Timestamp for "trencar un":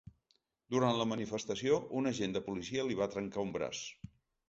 3.19-3.57